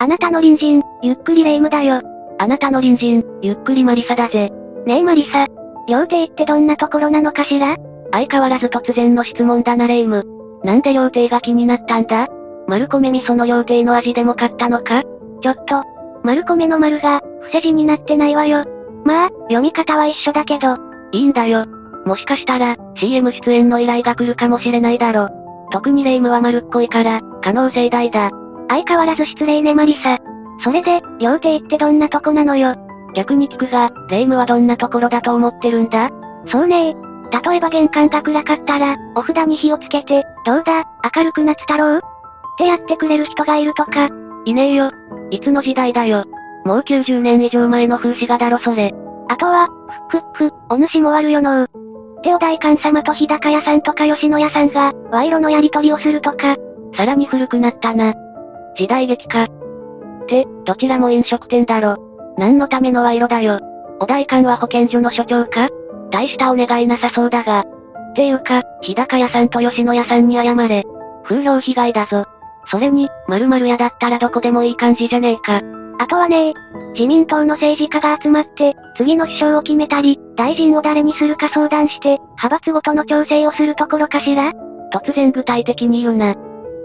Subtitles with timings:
[0.00, 2.02] あなたの隣人、ゆっくりレ夢ムだよ。
[2.38, 4.52] あなたの隣人、ゆっくりマリサだぜ。
[4.86, 5.48] ねえマリサ。
[5.88, 7.74] 料亭ってどんなところなのかしら？
[8.12, 10.60] 相変わらず突然の質問だなレ夢ム。
[10.62, 12.28] なんで料亭が気になったんだ？
[12.68, 15.02] 丸米味噌の料亭の味でも買ったのか？
[15.42, 15.82] ちょっと、
[16.22, 18.66] 丸米の丸が、伏せ字になってないわよ。
[19.04, 20.76] まあ、読み方は一緒だけど。
[21.10, 21.66] いいんだよ。
[22.06, 25.28] もしかしたら、CM 出演の依頼が来るかもしれないだろ。
[25.72, 28.30] 特にレ夢ムは丸っこいから、可能性大だ。
[28.68, 30.18] 相変わらず失礼ねマリサ。
[30.62, 32.74] それで、料亭ってどんなとこなのよ。
[33.14, 36.10] 逆に聞くが、レ夢はどんなところだと思ってるんだ？
[36.46, 36.96] そうね
[37.30, 40.84] 例えば玄関が暗かったら、お札に火をつけて、どうだ、
[41.14, 41.98] 明るくなったろう？
[41.98, 42.00] っ
[42.58, 44.08] てやってくれる人がいるとか。
[44.44, 44.90] いねえよ。
[45.30, 46.24] いつの時代だよ。
[46.64, 48.94] もう90年以上前の風刺画だろそれ。
[49.28, 49.68] あとは、
[50.10, 51.70] ふっふっふ、お主も悪よのう。
[52.22, 56.56] 手お代官様と日高屋さんとか吉野屋さんが、賄賂のやり取りをするとか。
[56.94, 58.14] さらに古くなったな。
[58.78, 59.44] 時代劇か。
[59.44, 59.48] っ
[60.26, 61.96] て、どちらも飲食店だろ。
[62.38, 63.58] 何のための賄賂だよ。
[64.00, 65.68] お代官は保健所の所長か
[66.12, 67.60] 大したお願いなさそうだが。
[67.60, 70.84] っていうか、日高屋さんと吉野家さんに謝れ。
[71.24, 72.24] 風評被害だぞ。
[72.70, 75.60] それに、〇〇屋だったらどこでもいい感じじゃねえか。
[76.00, 76.54] あとはね
[76.94, 84.52] 自民党の政治家が集まって、次の首相を決めたり、大臣を誰にするか相談して、派閥ごとの調整をするところかしら
[84.92, 86.34] 突然具体的に言うな。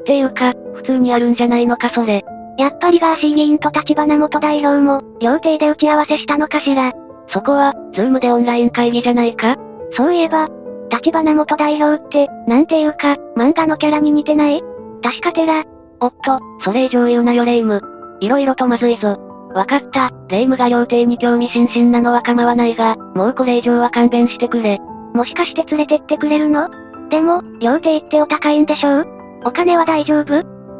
[0.04, 2.26] っていうか、普通にあるんじゃないのかそれ。
[2.58, 6.92] やっぱりガーシー議員と立花元代表も、料亭で打ち合わせしたのかしら。
[7.30, 9.56] そこは、ズームでオンライン会議じゃないか？
[9.94, 10.50] そういえば、
[10.92, 14.62] 立花元代表って、なんていうか、漫画のキャラに似てない？
[15.02, 15.64] 確か寺。
[16.02, 17.81] おっと、それ以上言うなよレイム。
[18.20, 19.18] 色々とまずいぞ。
[19.56, 24.80] わかった、霊夢が料亭に興味津々なのは構わないが、もうこれ以上は勘弁してくれ。
[25.14, 26.70] もしかして連れてってくれるの？
[27.09, 29.08] でも、料亭ってお高いんでしょう？
[29.45, 30.25] お金は大丈夫？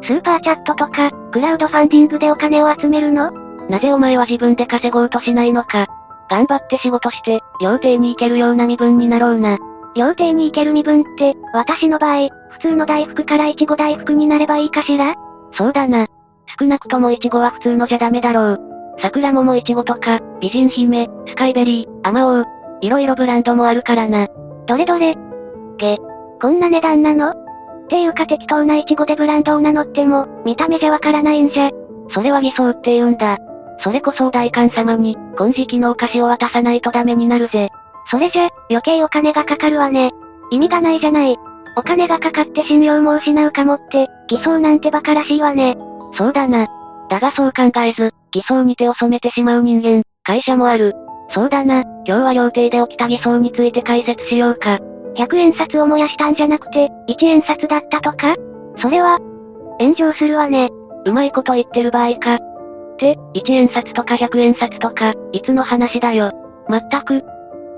[0.02, 3.30] スーパーチャットとか、クラウドファンディングでお金を集めるの？
[3.68, 5.86] なぜお前は自分で稼ごうとしないのか。
[6.28, 9.58] 頑張って仕事して、料亭に行けるような身分になろうな。
[9.94, 15.14] 料亭に行ける身分って、私の場合、普通の大福からイチゴ大福になればいいかしら？
[15.52, 16.06] そうだな。
[16.58, 18.60] 少なくともイチゴは普通のじゃダメだろう。
[19.00, 22.44] 桜桃イチゴとか、美人姫、スカイベリー、あまおう。
[22.80, 24.28] いろいろブランドもあるからな。
[24.66, 25.16] どれどれ？
[25.78, 25.98] げ、
[26.40, 27.34] こんな値段なの？
[27.84, 31.70] っていうか適当なイチゴでブランドを名乗っても、見た目じゃわからないんじゃ。
[32.10, 33.38] それは偽装って言うんだ。
[33.82, 37.70] それこそ大官様に、金色のお菓子を渡さないとダメになるぜ。
[38.10, 40.12] それじゃ、余計お金がかかるわね。
[40.50, 41.36] 意味がないじゃない。
[41.76, 45.76] お金がかかって信用も失うかもって、偽装なんて馬鹿らしいわね。
[46.16, 46.66] そうだな。
[47.10, 50.94] だがそう考えず、偽装に手を染めてしまう人間、会社もある。
[51.30, 54.78] そうだな、今日は料亭で起きた偽装について解説しようか。
[55.16, 58.34] 100円札を燃やしたんじゃなくて、1円札だったとか？
[58.78, 59.18] それは、
[59.78, 60.70] 炎上するわね。
[61.04, 62.34] うまいこと言ってる場合か。
[62.34, 62.40] っ
[62.98, 66.32] て、1円札とか100円札とか、いつの話だよ。
[66.68, 67.22] まったく。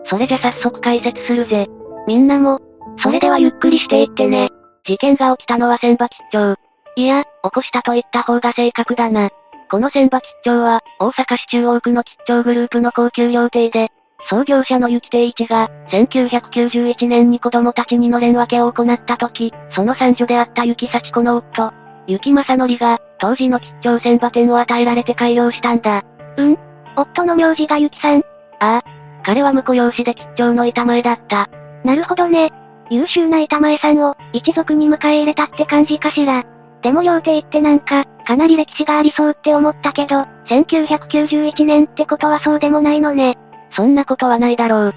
[0.07, 1.67] それじゃ早速解説するぜ。
[2.07, 2.61] みんなも、
[3.03, 4.51] それではゆっくりしていってね。
[4.87, 6.55] 事件が起きたのは千葉吉兆。
[6.95, 9.31] いや、起こしたと言った方が正確だな。
[9.69, 13.91] この千葉吉兆は、大阪市中央区の吉兆グループの高級料亭で、
[14.29, 21.73] 創業者の雪亭一が、1991年に子供たちにのれん分けを行った時、その三女であった雪幸子の夫、
[22.07, 26.05] 雪正則が、当時の吉兆千葉店を与えられて改良したんだ。
[26.37, 26.59] うん
[26.97, 28.23] 夫の名字が雪さん
[28.61, 28.85] ああ。
[29.23, 31.49] 彼は婿養子で吉兆の板前だった。
[31.85, 32.53] なるほどね。
[32.91, 36.45] 優秀な板前さんを、一族に迎え入れたって感じかしら。
[36.83, 43.37] でも料亭ってなんか、かなり歴史がありそうって思ったけど、1991年ってことはそうでもないのね。
[43.77, 44.95] そんなことはないだろう。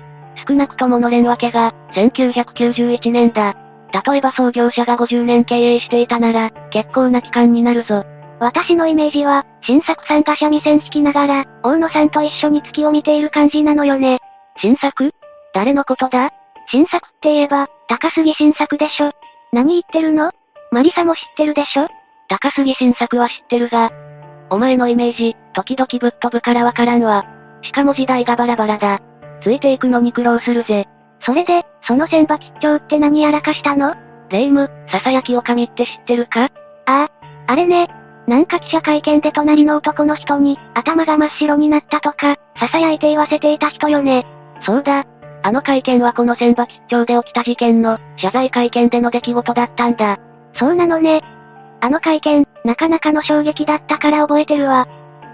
[0.47, 3.55] 少なくとものれん分けが、1991年だ。
[4.07, 8.05] 例えば創業者が50年経営していたなら、結構な期間になるぞ。
[8.39, 14.19] 私のイメージは、新作さんが三味線弾きながら、大野さんと一緒に月を見ている感じなのよね。
[14.61, 15.11] 新作？
[15.53, 16.31] 誰のことだ？
[16.71, 19.11] 新作って言えば、高杉新作でしょ。
[19.51, 20.31] 何言ってるの？
[20.71, 21.87] マリサも知ってるでしょ
[22.29, 23.91] 高杉新作は知ってるが、
[24.49, 27.25] お前のイメージ、時々ぶっ飛ぶからわからんわ。
[27.61, 29.01] しかも時代がバラバラだ。
[29.43, 30.87] ついていくのに苦労するぜ。
[31.21, 33.95] それで、その千葉吉兆って何やらかしたの？
[34.29, 36.45] 霊夢、囁きおかみって知ってるか？
[36.45, 36.49] あ
[36.85, 37.09] あ、
[37.47, 37.89] あれね。
[38.27, 44.25] なんか記者会見で隣の男の人に、頭が真っ白になったとか、囁いて言わせていた人よね。
[44.61, 45.05] そうだ。
[45.41, 50.19] あの会見はこの千葉吉兆で起きた事件の、謝罪会見での出来事だったんだ。
[50.55, 51.23] そうなのね。
[51.81, 54.87] あの会見、なかなかの衝撃だったから覚えてるわ。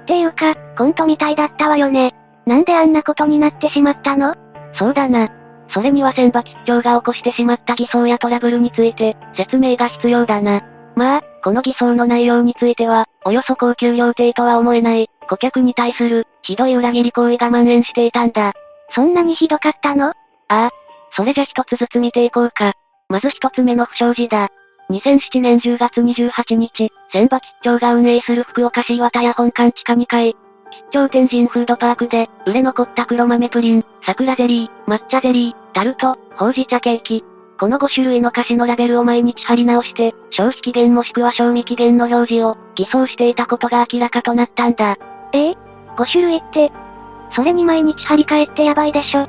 [0.05, 2.13] っていうか、コントみたいだったわよね。
[2.45, 4.35] なんであんなことになってしまったの？
[4.77, 5.31] そうだな。
[5.69, 10.63] それには千葉吉兆が起こしてしまった偽装やトラブルについて、説明が必要だな。
[10.95, 18.53] まあ、この偽装の内容については、およそ高級料亭とは思えない、顧客に対する、ひどい裏切り行為が蔓延していたんだ。
[18.93, 20.09] そんなにひどかったの？
[20.09, 20.13] あ
[20.49, 20.69] あ。
[21.15, 22.73] それじゃ一つずつ見ていこうか。
[23.09, 24.49] まず一つ目の不祥事だ。
[24.89, 30.35] 2007年10月28日、千葉吉兆が運営する福岡市岩田屋本館地下2階。
[30.69, 37.23] 吉兆天神フードパークで、売れ残った黒豆プリン、桜ゼリー、抹茶ゼリー、タルト、ほうじ茶ケーキ。
[37.59, 44.97] この5種類の菓子のラベルを毎日貼り直して、消費期限もしくは賞味期限の表示を、偽装していたことが明らかとなったんだ。
[45.31, 45.51] え？
[45.51, 45.55] え
[45.95, 46.71] ?5 種類って、
[47.33, 49.27] それに毎日張り替えってやばいでしょ。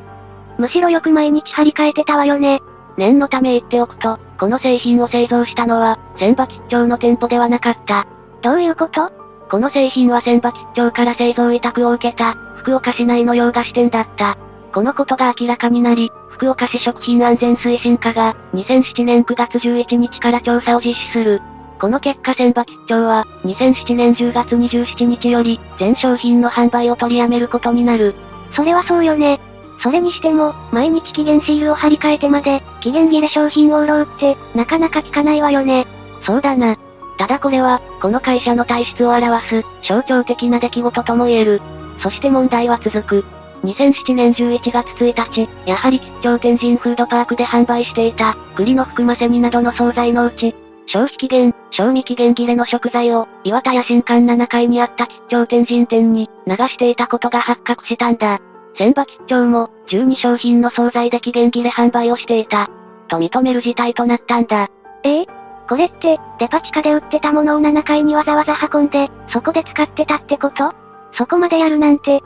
[0.59, 2.61] むしろよく毎日張り替えてたわよね。
[2.97, 8.07] 念のため言っておくと、この製品を製造したのは、千葉吉兆の店舗ではなかった。
[8.43, 9.11] どういうこと？
[9.51, 14.37] この製品は千葉吉兆から製造委託を受けた、福岡市内の洋菓子店だった。
[14.73, 21.41] このことが明らかになり、福岡市食品安全推進課が、2007年9月11日から調査を実施する。
[21.79, 28.15] この結果千葉吉兆は、2007年10月27日より、全商品の販売を取りやめることになる。
[28.55, 29.41] それはそうよね。
[29.81, 35.87] それにしても、毎日期限シールを貼り替えてまで、期限切れ商品を売ろうって、なかなか聞かないわよね。
[36.25, 36.77] そうだな。
[37.19, 41.63] ただこれは、この会社の体質を表す、象徴的な出来事とも言える。
[42.03, 43.25] そして問題は続く。
[43.63, 50.55] 2007年11月1日、やはり吉祥天神フードパークで販売していた、栗の福ませみなどの惣菜のうち、
[50.87, 58.41] 消費期限、賞味期限切れの食材を、岩田屋新館7階にあった吉祥天神店に、流していたことが発覚したんだ。
[58.77, 62.71] 千葉吉祥も、12商品の惣菜で期限切れ販売をしていた。
[63.09, 64.69] と認める事態となったんだ。
[65.03, 65.23] え？
[65.23, 65.27] え
[65.69, 70.75] これって、デパ地下で売ってたものを7階にわざわざ運んで、そこで使ってたってこと？
[71.15, 72.23] そこまでやるなんて、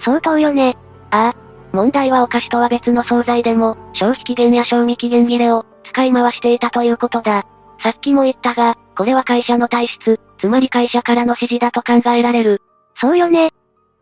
[0.00, 0.76] 相当よね。
[1.10, 1.44] ああ。
[1.72, 7.44] 問題はお菓子とは別の惣菜でも、消費期限や賞味期限切れを、使い回していたということだ。
[7.82, 12.62] さっきも言ったが、これは会社の体質、つまり会社からの指示だと考えられる。
[13.00, 13.50] そうよね。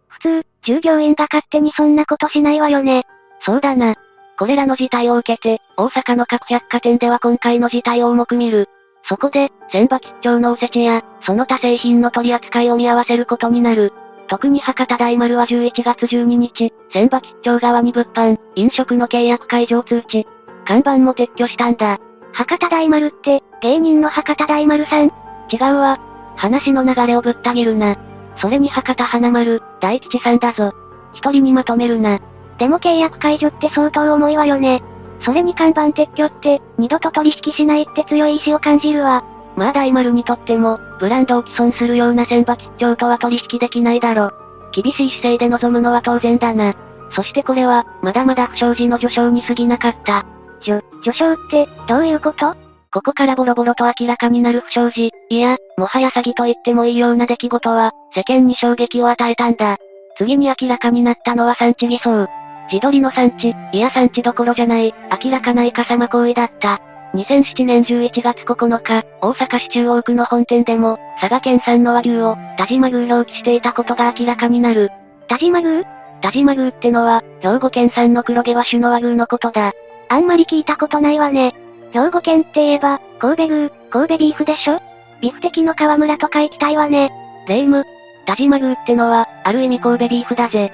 [0.08, 3.04] 普通、従業員が勝手にそんなことしないわよね。
[3.40, 3.94] そうだな。
[4.38, 8.68] これらの事態を受けて、大阪の各百貨店では今回の事態を重く見る。
[9.04, 13.92] そこで、千葉吉兆のおせちや、その他製品の取り扱いを見合わせることになる。
[14.28, 20.26] 特に博多大丸は11月12日、千葉吉兆側に物販、飲食の契約解除通知、
[20.64, 21.98] 看板も撤去したんだ。
[22.32, 25.12] 博多大丸って、芸人の博多大丸さん？
[25.50, 25.98] 違うわ。
[26.36, 27.96] 話の流れをぶった切るな。
[28.38, 30.72] それに博多花丸、大吉さんだぞ。
[31.12, 32.20] 一人にまとめるな。
[32.58, 34.82] でも契約解除って相当重いわよね。
[35.20, 39.24] それに看板撤去って、二度と取引しないって強い意志を感じるわ。
[39.56, 44.32] まあ大丸にとっても、ブランドを既存するような千葉吉兆とは取引できないだろ。
[44.72, 46.74] 厳しい姿勢で臨むのは当然だな。
[47.10, 50.24] そしてこれは、まだまだ不祥事の序章に過ぎなかった。
[50.62, 52.54] 序、序章って、どういうこと？
[52.92, 59.78] ここからボロボロと明らかになる不祥事、いや、もはや詐欺と言ってもいいような出来事は、世間に衝撃を与えたんだ。
[60.18, 62.28] 次に明らかになったのは産地偽装。
[62.70, 64.94] 自撮りの産地、いや産地どころじゃない、
[65.24, 66.80] 明らかなイカサマ行為だった。
[67.14, 74.90] 2007年11月9日、大阪市中央区の本店でも、佐賀県産の和牛を、田島宮表記していたことが明らかになる。
[75.28, 75.84] 田島宮？
[76.20, 79.72] 田島宮ってのは、兵庫県産の黒毛和種の和牛のことだ。
[80.10, 81.54] あんまり聞いたことないわね。
[81.92, 84.80] 兵庫県って言えば、神戸牛、神戸ビーフでしょ？
[85.20, 87.10] ビフテキの河村とか行きたいわね。
[87.46, 87.84] レイム、
[88.26, 90.72] 田島宮ってのは、ある意味神戸ビーフだぜ。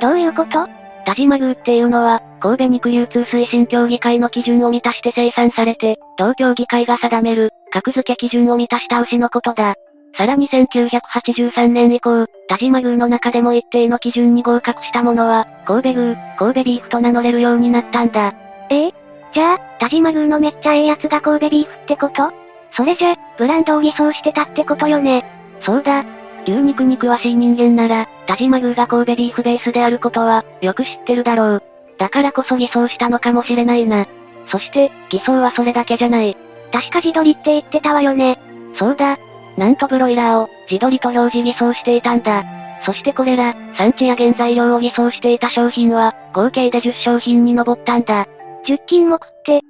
[0.00, 0.68] どういうこと？
[1.04, 9.74] 田島宮っていうのは、神戸肉流通推進協議会の基準を満たして生産されて、東京議会が定める、格付け基準を満たした牛のことだ。
[10.16, 18.34] さらに1983年以降、田島宮の中でも一定の基準に合格したものは、神戸牛、神戸ビーフと名乗れるようになったんだ。
[18.68, 18.94] ええ？
[19.34, 22.32] じゃあ、田島宮のめっちゃええやつが神戸ビーフってこと？
[22.74, 25.24] それじゃ、ブランドを偽装してたってことよね。
[25.60, 26.04] そうだ。
[26.44, 31.62] 牛肉に詳しい人間なら、田島宮が神戸ビーフベースであることは、よく知ってるだろう。
[31.98, 34.06] だからこそ偽装したのかもしれないな。
[34.48, 36.36] そして、偽装はそれだけじゃない。
[36.72, 38.38] 確か自撮りって言ってたわよね。
[38.76, 39.18] そうだ。
[39.56, 42.44] なんとブロイラーを、自撮りと表示偽装していたんだ。
[42.84, 48.26] そしてこれら、産地や原材料を偽装していた商品は、合計で10商品に上ったんだ。
[48.66, 49.60] 10金目って、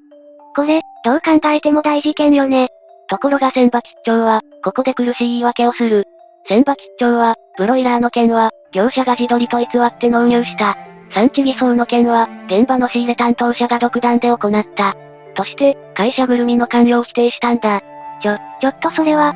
[0.55, 2.69] これ、どう考えても大事件よね。
[3.09, 6.07] ところが千葉吉兆は、ここで苦しい言い訳をする。
[6.47, 10.77] 千葉吉兆は、ブロイラーの件は、業者が自撮りと偽って納入した。
[11.15, 14.95] 産地偽装の件は、現場の仕入れ担当者が独断で行った。
[15.35, 17.81] として、会社ぐるみの関与を否定したんだ。
[18.23, 19.35] ちょ、ちょっとそれは、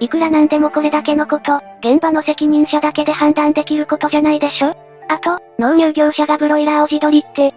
[0.00, 4.76] いくらなんでもこれだけのこと、現場の責任者だけで判断できることじゃないでしょ？
[5.08, 7.54] あと、納入業者がブロイラーを自撮りって、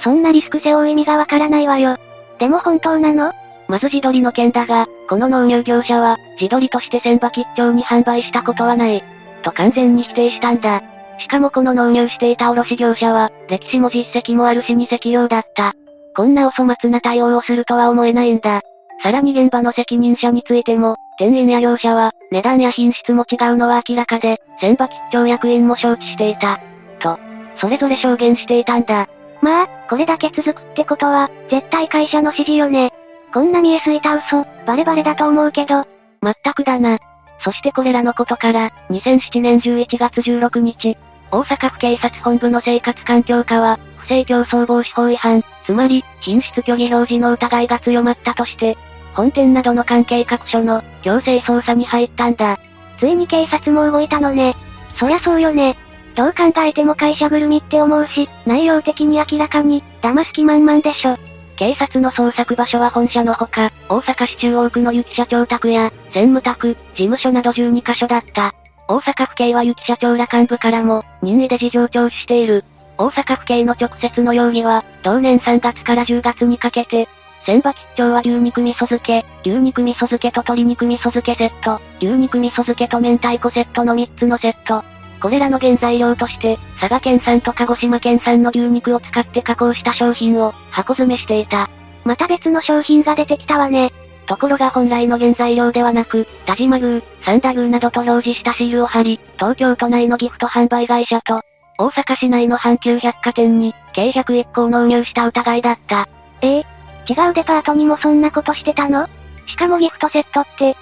[0.00, 1.96] そんなリスク背負う意味がわからないわよ。
[2.38, 3.32] でも本当なの？
[3.68, 9.02] まず自撮りの件だが、この納入業者は、自撮りとして千葉吉兆に販売したことはない。
[9.42, 10.82] と完全に否定したんだ。
[11.18, 15.72] しかもこの納入していた卸業者は、歴史も実績もある老舗企業だった。
[16.16, 18.60] こんなお粗末な対応をするとは思えないんだ。
[19.02, 26.60] さらに現場の責任者についても、店員や業者は、値段や品質も違うのは明らかで、千葉吉兆役員も承知していた。
[26.98, 27.18] と、
[27.56, 29.08] それぞれ証言していたんだ。
[29.40, 32.92] まあ、これだけ続くってことは、絶対会社の指示よね。
[33.32, 35.86] こんな見えすいた嘘、バレバレだと思うけど。
[36.20, 36.98] まったくだな。
[37.40, 40.96] そしてこれらのことから、2007年11月16日、
[41.30, 48.76] 大阪府警察本部の生活環境課は、不正競争防止法違反、つまり、品質虚偽表示の疑いが強まったとして、
[49.14, 52.58] 本店などの関係各所の強制捜査に入ったんだ。
[52.98, 54.54] ついに警察も動いたのね。
[54.98, 55.76] そりゃそうよね。
[56.14, 61.16] どう考えても会社ぐるみって思うし、内容的に明らかに、騙す気満々でしょ。
[61.56, 68.54] 警察の捜索場所は本社のほか、大阪市中央区の雪社長宅や、専務宅、事務所など12カ所だった。
[68.86, 72.64] 大阪府警は雪社長ら幹部からも、任意で事情聴取している。
[72.96, 77.08] 大阪府警の直接の容疑は、同年3月から10月にかけて、
[77.44, 84.84] 千葉吉兆は牛肉味噌漬け、牛肉味噌漬けと鶏肉味噌漬けセット、牛肉味噌漬けと明太子セットの3つのセット。
[85.24, 91.70] これらの原材料として、佐賀県産と鹿児島県産の牛肉を使って加工した商品を箱詰めしていた。
[92.04, 93.90] また別の商品が出てきたわね。
[94.26, 101.40] ところが本来の原材料ではなく、田島宮、三田宮などと表示したシールを貼り、東京都内のギフト販売会社と、
[101.78, 106.06] 大阪市内の阪急百貨店に、計101個を納入した疑いだった。
[106.42, 106.66] ええ
[107.08, 109.08] 違うデパートにもそんなことしてたの？
[109.46, 110.76] しかもギフトセットって、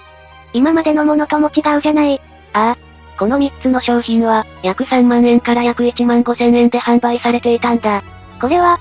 [0.51, 2.19] 今までのものとも違うじゃない。
[2.51, 2.92] ああ。
[3.17, 8.03] この3つの商品は、約3万円から約1万5千円で販売されていたんだ。
[8.39, 8.79] これは、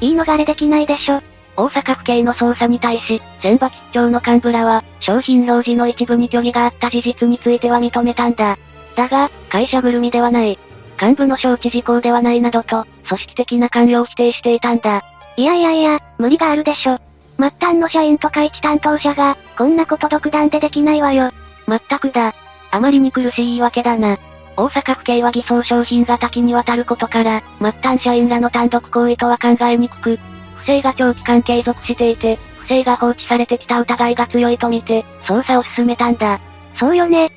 [0.00, 1.20] 言い逃れできないでしょ。
[1.56, 8.58] 大阪府警の捜査に対し、千葉吉兆の幹部らは、商品表示の一部に虚偽があった事実については認めたんだ。
[8.94, 10.58] だが、会社ぐるみではない。
[11.00, 15.02] 幹部の承知事項ではないなどと、組織的な関与を否定していたんだ。
[15.36, 16.98] いやいやいや、無理があるでしょ。
[17.38, 21.30] 末端の社員とか一担当者が、こんなこと独断でできないわよ。
[21.66, 22.34] まったくだ。
[22.70, 24.18] あまりに苦しい言い訳だな。
[24.56, 30.18] 大阪府警は偽装商品が多岐にわたることから、末端社員らの単独行為とは考えにくく、
[30.56, 36.40] 不正が長期間継続していて、不正が放置されてきた疑いが強いとみて、捜査を進めたんだ。
[36.78, 37.30] そうよね。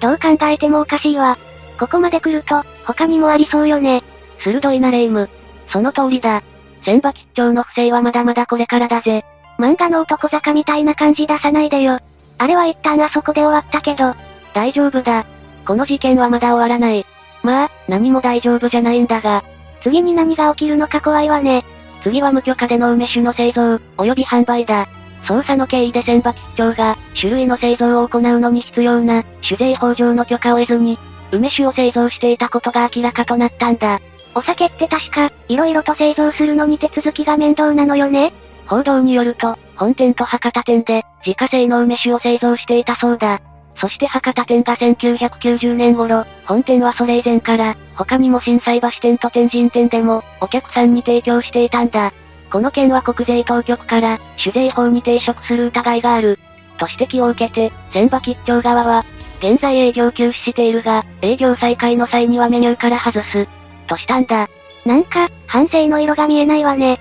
[0.00, 1.38] どう考えてもおかしいわ。
[1.78, 4.02] ここまで来ると、他にもありそうよね。
[4.38, 5.28] 鋭いなレイム。
[5.68, 6.42] その通りだ。
[6.84, 9.24] 千葉吉兆の不正はまだまだこれからだぜ。
[9.58, 11.98] 漫画の男坂みたいな感じ出さないでよ。
[12.38, 14.14] あれは一旦あそこで終わったけど。
[14.54, 15.26] 大丈夫だ。
[15.66, 17.04] この事件はまだ終わらない。
[17.42, 19.44] まあ、何も大丈夫じゃないんだが。
[19.82, 21.64] 次に何が起きるのか怖いわね。
[22.02, 24.88] 次は無許可での梅酒の製造、及び販売だ。
[25.24, 30.98] 捜査の経緯で千葉吉兆が、種類の製造を行うのに必要な、酒税法上の許可を得ずに、
[31.32, 34.00] 梅酒を製造していたことが明らかとなったんだ。
[34.34, 38.32] お酒って確か、色々と製造するのに手続きが面倒なのよね
[38.66, 43.40] 報道によると、本店と博多店で、自家製の梅酒を製造していたそうだ。
[43.76, 52.12] そして博多店が1990年頃、本店はそれ以前から、他にも震災橋店と天神店でも、お客さんに提供していたんだ。
[52.50, 56.38] この件は国税当局から、酒税法に抵触する疑いがある。
[56.78, 59.04] と指摘を受けて、千葉吉兆側は、
[59.40, 63.48] 現在営業休止しているが、営業再開の際にはメニューから外す。
[63.86, 64.48] としたんだ。
[64.86, 66.94] なんか、反省の色が見えないわね。
[66.94, 66.98] っ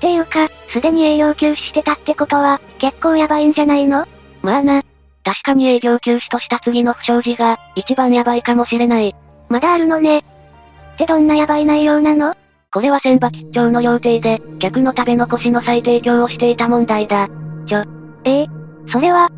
[0.00, 4.06] ていうか、すでに営業休止してたってことは、結構やばいんじゃないの？
[4.42, 4.82] まあな。
[5.24, 9.14] 確かに営業休止とした次の不祥事が、一番やばいかもしれない。
[9.48, 10.18] まだあるのね。
[10.18, 10.22] っ
[10.98, 12.34] てどんなやばい内容なの？
[12.72, 17.28] これは千葉吉兆の料亭で、客の食べ残しの再提供をしていた問題だ。
[17.68, 17.84] ちょ、
[18.24, 18.46] ええ
[18.90, 19.28] それは、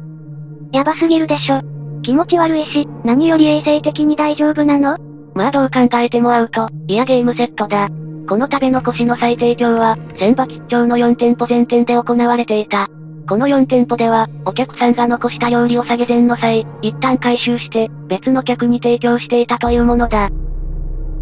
[0.73, 1.61] やばすぎるでしょ。
[2.03, 4.97] 気持ち悪いし、何より衛生的に大丈夫なの？
[5.35, 7.89] まあどう考えてもアウト、いやゲームセットだ。
[8.29, 12.89] この食べ残しの再提供は、千葉吉兆の4店舗全店で行われていた。
[13.29, 20.29] この4店舗では、お客さんが残した料理を下げ膳の際、一旦回収して、別の客に提供していたというものだ。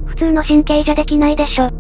[0.07, 1.67] 普通の神経じゃできないでしょ。
[1.67, 1.73] っ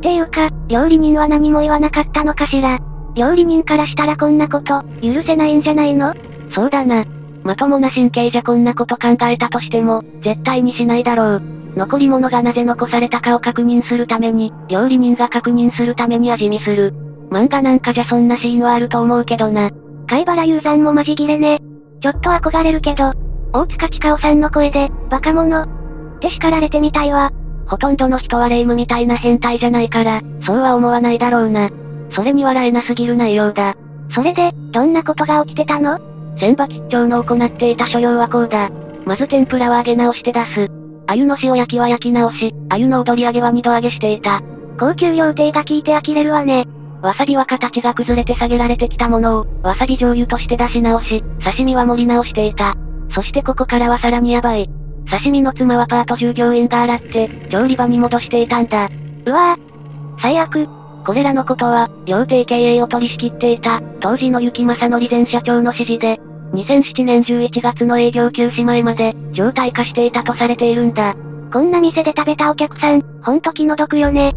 [0.00, 2.78] ていうか、料理人は何も言わなかったのかしら。
[3.14, 6.14] 料理人からしたらこんなこと、許せないんじゃないの？
[6.52, 7.04] そうだな。
[7.44, 11.42] まともな神経じゃこんなこと考えたとしても、絶対にしないだろう。
[11.76, 16.94] 残り物がなぜ残されたかを確認するために、料理人が確認するために味見する。
[17.30, 19.70] 漫画なんかじゃそんなシーンはあると思うけどな。
[20.06, 21.60] 貝原雄山もマジギレね。
[22.00, 23.12] ちょっと憧れるけど、
[23.52, 25.62] 大塚千かさんの声で、バカ者。
[25.62, 27.30] って叱られてみたいわ。
[27.66, 31.70] ほとんどの人はレイムみたいな変態じゃないから、そうは思わないだろうな。
[32.12, 33.74] それに笑えなすぎる内容だ。
[34.14, 35.98] それで、どんなことが起きてたの？
[36.38, 38.70] 千葉吉兆の行っていた所要はこうだ。
[39.04, 40.68] まず天ぷらは揚げ直して出す。
[41.06, 44.40] 鮎の塩焼きは焼き直し、鮎の踊り揚げは二度揚げしていた。
[44.78, 46.66] 高級料亭が効いて呆れるわね。
[47.02, 52.74] わさびは形が崩れて下げられてきたものを、わさび醤油として出し直し、刺身は盛り直していた。
[53.14, 54.68] そしてここからはさらにヤバい。
[55.10, 58.88] 刺身の妻はパート従業員が洗って、調理場に戻していたんだ。
[59.24, 60.20] うわぁ。
[60.20, 60.68] 最悪。
[61.06, 66.20] これらのことは、料亭経営を取り仕切っていた、当時の雪正則前社長の指示で、
[66.52, 71.14] 2007年11月の営業休止前まで、状態化していたとされているんだ。
[71.52, 74.34] こんな店で食べたお客さん、ほんと気の毒よね。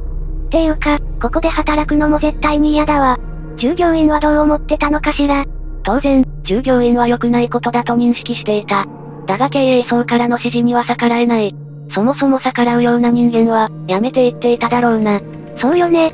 [0.52, 3.18] っていうか、ここで働くのも絶対に嫌だわ。
[3.58, 5.46] 従業員はどう思ってたのかしら
[5.84, 8.86] 当然、従業員は良くないことだと認識していた。
[9.28, 11.56] だが経営層からの指示には逆らえない。
[11.96, 15.22] そもそも逆らうような人間は、やめていっていただろうな。
[15.62, 16.14] そうよね。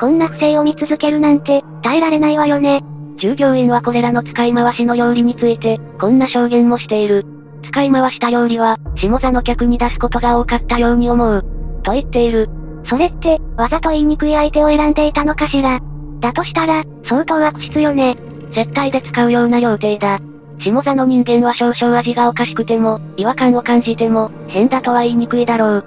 [0.00, 2.82] こんな不正を見続けるなんて、耐えられないわよね。
[3.18, 7.26] 従業員はこれらの使い回しの料理について、こんな証言もしている。
[7.70, 11.44] 使い回した料理は、下座の客に出すことが多かったように思う。
[11.82, 12.48] と言っている。
[12.88, 15.80] それって、わざと言いにくい相手を選んでいたのかしら？
[16.20, 18.16] だとしたら、相当悪質よね。
[18.54, 20.20] 接待で使うような料亭だ。
[20.58, 25.84] 下座の人間は少々味がおかしくても、違和感を感じても、変だとは言いにくいだろう。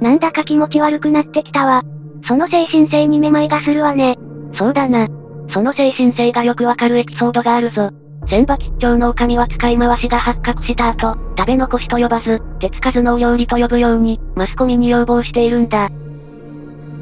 [0.00, 1.82] なんだか気持ち悪くなってきたわ。
[2.26, 4.16] その精神性にめまいがするわね。
[4.54, 5.08] そうだな。
[5.50, 7.90] その精神性がよくわかるエピソードがあるぞ。
[8.28, 15.88] 千葉吉兆の女将は使い回しが発覚した後、食べ残しと呼ばず、手つかずのお料理と呼ぶように、マスコミに要望しているんだ。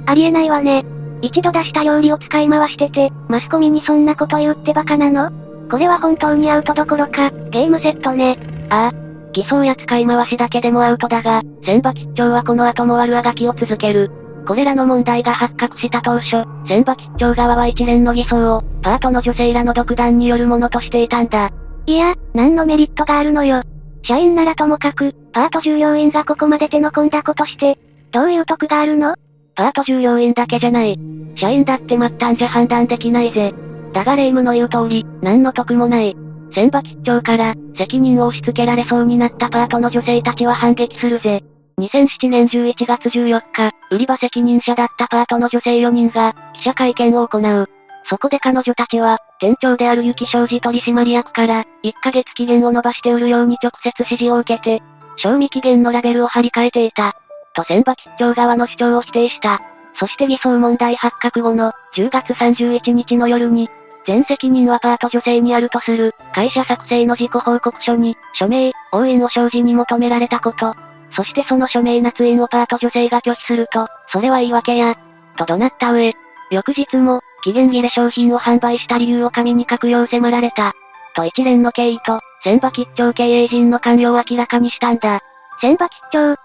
[0.07, 0.85] ありえないわね。
[1.21, 5.31] 一度出した料理を使い回してて、マスコミにそんなこと言うってバカなの？
[5.69, 8.39] これは本当にアウトどころか、ゲームセットね。
[8.71, 9.33] ああ。
[9.33, 14.11] 偽装や使い回しだけでもアウトだが、千葉吉兆はこの後も悪あがきを続ける。
[14.47, 21.51] これらの問題が発覚した当初、千葉吉兆側は一連の偽装を、パートの女性らの独断によるものとしていたんだ。
[21.87, 23.63] いや、何のメリットがあるのよ。
[24.05, 27.79] 社員ならともかく、パート従業員がここまで手の込んだことして、
[28.13, 29.17] どういう得があるの？
[29.57, 30.99] パート従業員だけじゃない。
[31.35, 33.55] 社員だって末端じゃ判断できないぜ。
[33.93, 36.17] だが霊夢の言う通り、何の得もない。
[36.55, 41.43] 千葉吉兆から、責任を押し付けられそうになったパートの女性たちは反撃するぜ。
[41.79, 47.69] 2007年11月14日、売り場責任者だったパートの女性4人が、記者会見を行う。
[48.09, 54.83] そこで彼女たちは、店長である雪商事取締役から、1ヶ月期限を延ばして売るように直接指示を受けて、
[55.17, 57.17] 賞味期限のラベルを貼り替えていた。
[57.57, 59.61] と千葉吉兆側の主張を否定した。
[59.99, 63.71] そして偽装問題発覚後の、10月31日の夜に、
[64.07, 70.75] 全責任はパート女性にあるとする、会社作成の自己報告書に、署名、応援を生じに求められたこと、
[71.13, 74.95] そしてその署名捺印をパート女性が拒否すると、それは言い訳や、
[75.37, 76.15] と怒鳴った上、
[76.51, 80.73] 翌日も、期限切れ商品を販売した理由を紙に書くよう迫られた。
[81.15, 85.21] と一連の経緯と、千葉吉兆経営陣の関与を明らかにしたんだ。
[85.61, 86.37] 千葉吉兆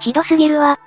[0.00, 0.78] ひどすぎるわ。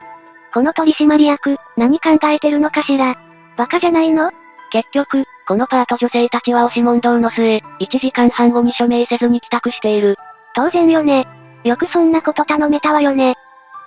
[0.53, 3.15] この取締役、何考えてるのかしら
[3.57, 4.31] バカじゃないの？
[4.71, 10.17] 結局、このパート女性たちは押し問答の末、1時間半後に署名せずに帰宅している。
[10.55, 11.27] 当然よね。
[11.63, 13.31] よくそんなこと頼めたわよね。
[13.31, 13.35] っ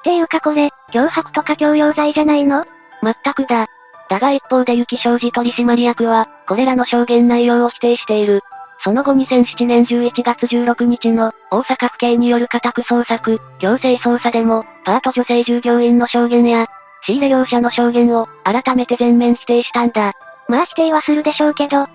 [0.05, 2.67] ていうかこれ、脅迫とか強要罪じゃないの？
[3.03, 3.67] まったくだ。
[4.11, 8.43] だが一方で雪商事取締役は、これらの証言内容を否定している。
[8.85, 16.66] その後2007年11月16日の、大阪府警による家宅捜索、強制捜査でも、パート女性従業員の証言や、
[17.07, 20.12] 仕入れ業者の証言を、改めて全面否定したんだ。
[20.49, 21.87] まあ否定はするでしょうけど、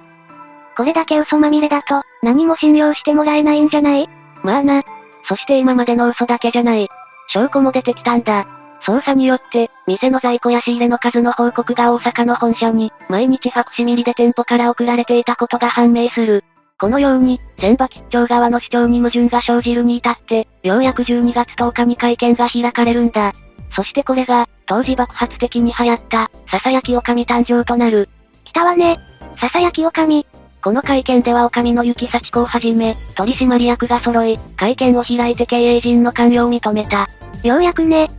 [0.76, 4.10] これだけ嘘まみれだと、何も信用してもらえないんじゃない？
[4.42, 4.82] まあな、
[5.28, 6.90] そして今までの嘘だけじゃない。
[7.28, 8.48] 証拠も出てきたんだ。
[8.82, 16.46] 捜査によって、店の在庫や仕入れの数の報告が大阪の本社に、毎日ファクシミリで店舗から送られていたことが判明する。
[16.80, 23.34] このように、千葉吉兆側の主張に矛盾が生じるに至って、ようやく12月10日に会見が開かれるんだ。
[23.76, 28.08] そしてこれが、当時爆発的に流行った、囁きおかみ誕生となる。
[28.46, 28.98] 来たわね。
[29.36, 30.26] 囁きおかみ。
[30.62, 37.08] この会見では女将の雪幸子をはじめ、取締役が揃い、会見を開いて経営陣の関与を認めた。
[37.44, 38.10] ようやくね。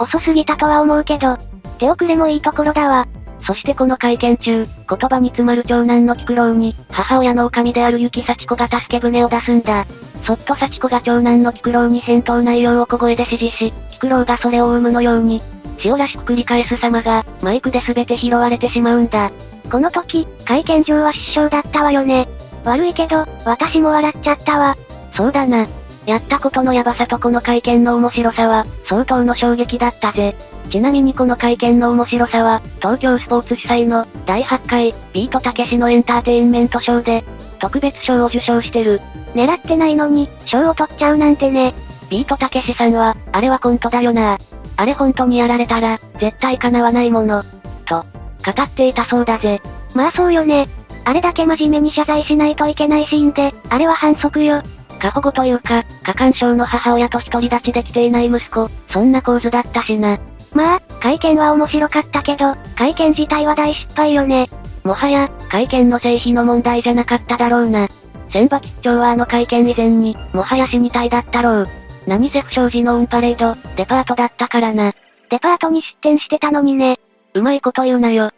[0.00, 1.38] 遅すぎたとは思うけど、
[1.78, 3.06] 手遅れもいいところだわ。
[3.46, 9.84] そしてこの会見中、言葉に詰まる長男の菊郎に、母親の女将である雪幸子が助け舟を出すんだ。
[10.24, 15.42] そっと幸子が長男の菊郎に返答内容を小声で指示し、菊郎がそれを追うむのように、
[15.82, 19.30] 塩らしく繰り返す様が、マイクで全て拾われてしまうんだ。
[19.70, 22.28] この時、会見場は失笑だったわよね。
[22.64, 24.76] 悪いけど、私も笑っちゃったわ。
[25.16, 25.66] そうだな。
[26.06, 30.36] やったことのヤバさとこの会見の面白さは、相当の衝撃だったぜ。
[30.68, 37.24] ちなみにこの会見の面白さは、東京スポーツ主催の、第8回、ビートたけしのエンターテインメントショーで、
[37.58, 39.00] 特別賞を受賞してる。
[39.34, 41.74] 狙ってないのに、賞を取っちゃうなんてね。
[42.10, 44.38] ビートたけしさんは、あれはコントだよな。
[44.76, 47.42] あれ本当にやられたら、絶対叶わないもの。
[47.84, 48.04] と、
[48.44, 49.60] 語っていたそうだぜ。
[49.94, 50.68] まあそうよね。
[51.04, 54.62] あれだけ真面目に謝罪しないといけないシーンで、あれは反則よ。
[54.98, 60.18] 過保護というか、過干渉の母親と独り立ちできていない息子、そんな構図だったしな。
[60.52, 64.48] まあ、会見は面白かったけど、会見自体は大失敗よね。
[64.84, 67.88] もはや、会見の成否の問題じゃなかっただろうな。
[68.32, 71.66] 千葉吉兆はあの会見以前に、もはや死にたいだったろう。
[72.06, 74.94] 何せ不祥事のオンパレード、デパートだったからな。
[75.30, 76.98] デパートに出店してたのにね。
[77.34, 78.26] うまいこと言うなよ。
[78.26, 78.32] っ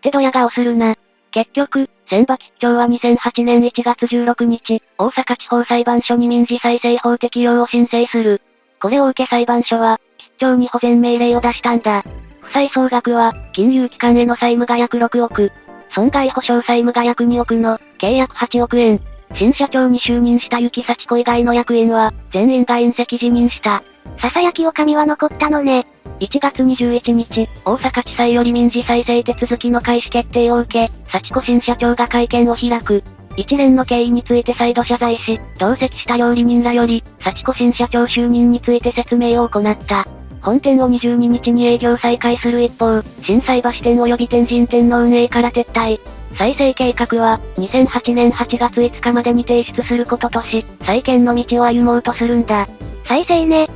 [0.00, 0.96] てドヤ顔するな。
[1.32, 8.42] 結局、千葉吉兆は2008年1月16日、大阪地方裁判所に民事再生法適用を申請する。
[8.80, 10.00] これを受け裁判所は、
[10.36, 12.04] 吉兆に保全命令を出したんだ。
[12.42, 15.50] 負債総額は、金融機関への債務が約6億。
[15.94, 19.00] 損害保証債務が約2億の、計約8億円。
[19.34, 23.82] 新社長に就任した雪幸子以外の役員は、全員が隕石辞任した。
[24.20, 25.86] ささやきおかみは残ったのね。
[26.20, 33.02] 1月21日、大阪地裁より民事再生手続きの開始決定を受け、幸子新社長が会見を開く。
[33.36, 40.06] 一連の経緯について再度謝罪し、同席した料理人らより、幸子新社長就任について説明を行った。
[40.40, 45.98] 本店を22日に営業再開する一方、新斎橋店及び天神店の運営から撤退。
[46.36, 52.68] 再生計画は、2008年8月5日までに提出することとし、再建の道を歩もうとするんだ。
[53.04, 53.68] 再生ね。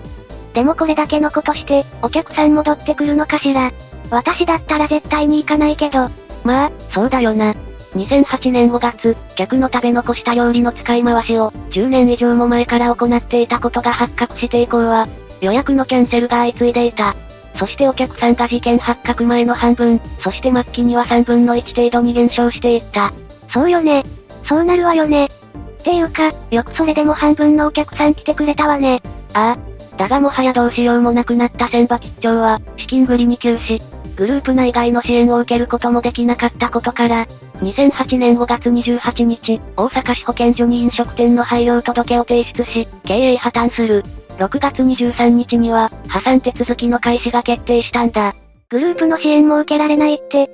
[0.53, 3.73] でもこれだけのことして、お客さん戻ってくるのかしら。
[4.11, 6.09] 私だったら絶対に行かないけど。
[6.45, 7.55] まあ、そうだよな。
[7.95, 15.09] 2008年5月、客の食べ残した料理の使い回しを、10年以上も前から行っていたことが発覚して以降は、
[15.41, 17.15] 予約のキャンセルが相次いでいた。
[17.59, 23.13] そしてお客さんが事件発覚前の半分、そして末期には3分の1程度に減少していった。
[23.53, 24.05] そうよね。
[24.49, 25.27] そうなるわよね。
[25.27, 25.29] っ
[25.83, 29.03] ていうか、よくそれでも半分のお客さん来てくれたわね。
[29.35, 29.71] ああ。
[29.97, 33.83] だがもはやどうしようもなくなった千葉吉兆は、資金繰りに窮し、
[34.17, 37.27] グループ内外の支援を受けることもできなかったことから、
[37.57, 44.05] 2008年5月28日、大阪市保健所に飲食店の廃業届を提出し、経営破綻する。
[44.41, 48.35] 6月23日には、破産手続きの開始が決定したんだ。
[48.71, 50.51] グループの支援も受けられないって。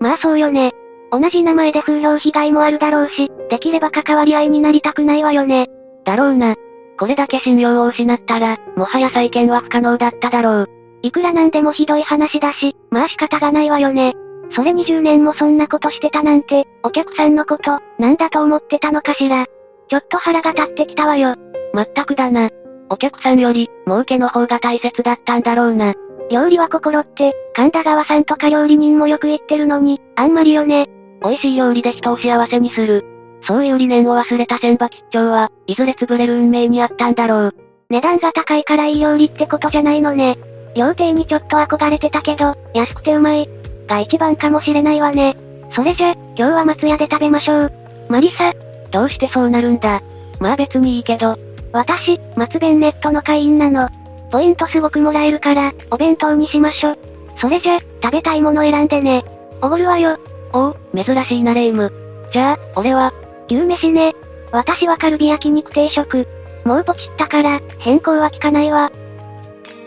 [0.00, 0.72] まあそうよね。
[1.10, 5.68] 同じ名前で風評被害もあるだろうし、できれば関わり合いになりたくないわよね。
[6.06, 6.56] だろうな。
[6.98, 10.68] これだけ信用を失ったら、もはや再建は不可能だっただろう。
[11.02, 14.14] いくらなんでもひどい話だし、まあ仕方がないわよね。
[14.52, 19.44] それ20年もそんなことしてたなんて、お客さんのこと、なんだと思ってたのかしら。
[19.90, 21.34] ちょっと腹が立ってきたわよ。
[21.74, 22.48] まったくだな。
[22.92, 25.94] お客さんより、儲けの方が大切だったんだろうな。
[26.30, 30.90] 料理は心って、神田川さんとか料理人もよく言ってるのに、あんまりよね。
[31.22, 33.06] 美味しい料理で人を幸せにする。
[33.46, 37.54] そういう理念を忘れた千葉吉兆は、いずれ潰れる運命にあったんだろう。
[37.88, 40.36] 値段が高いからいい料理ってことじゃないのね。
[40.76, 43.48] 料亭にちょっと憧れてたけど、安くてうまい。
[43.88, 45.38] が一番かもしれないわね。
[45.74, 47.72] それじゃ、今日は松屋で食べましょう。
[48.10, 48.52] マリサ。
[48.90, 50.02] どうしてそうなるんだ
[50.40, 51.36] まあ別にいいけど、
[51.72, 53.88] 私、松弁ネットの会員なの。
[54.30, 56.96] ポイントすごくもらえるから、お弁当にしましょ。
[57.40, 59.24] それじゃ、食べたいもの選んでね。
[59.60, 60.18] おごるわよ。
[60.52, 61.92] おお、珍しいなレイム。
[62.32, 63.12] じゃあ、俺は、
[63.48, 64.14] 牛飯ね。
[64.52, 66.26] 私はカルビ焼肉定食。
[66.64, 68.92] もうポチったから、変更は効かないわ。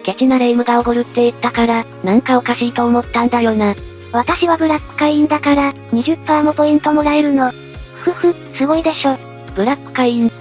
[0.04, 3.76] ケチなレイムがおごるって言ったから、なんかおかしいと思ったんだよな。
[4.12, 7.52] 私はブラック会員だから、20%もポイントもらえるの。
[7.95, 9.17] ふふ、すごいでしょ。
[9.56, 10.32] ブラック会員、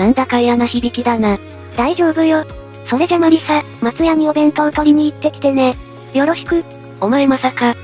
[0.00, 1.38] なんだか嫌な響きだな。
[1.76, 2.46] 大丈夫よ。
[2.88, 5.74] それじゃマリサ、松屋にお弁当取りに行ってきてね。
[6.14, 6.64] よろしく。
[7.02, 7.76] お前まさか、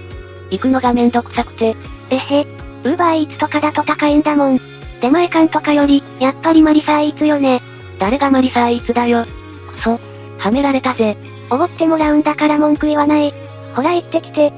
[0.50, 1.76] 行くのがめんどくさくて。
[2.08, 4.60] えへ、ウーバーイーツとかだと高いんだもん。
[5.02, 7.60] 出前館とかより、やっぱりマリサーイーツよね。
[7.98, 9.26] 誰がマリサーイーツだよ。
[9.26, 10.00] くそ、
[10.38, 11.18] はめられたぜ。
[11.50, 13.34] おごってもらうんだから文句言わない。
[13.74, 14.54] ほら行ってきて。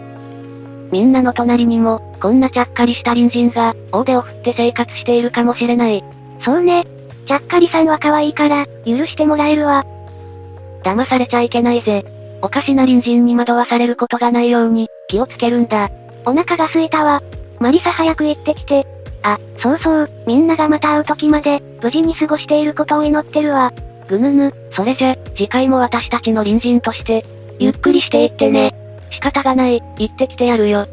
[0.92, 6.05] みんなの隣にも、こんなちゃっかりした隣人が、大手を振って生活しているかもしれない。
[6.44, 6.87] そうね、
[7.29, 9.85] ちゃっかりさんは可愛いから、許してもらえるわ。
[10.83, 12.03] 騙されちゃいけないぜ。
[12.41, 15.91] おかしな隣人に惑わされることがないように、気をつけるんだ。
[16.25, 17.23] お腹が空いたわ。
[17.59, 18.87] マリサ早く行ってきて。
[19.23, 23.75] あ、そうそう、みんながまた会う時まで、無事に過ごしていることを祈ってるわ。
[24.09, 27.27] ぐぬぬ、それじゃ、次回も私たちの隣人として、
[27.59, 28.75] ゆっくりしていってね。
[29.11, 30.87] 仕方がない、行ってきてやるよ。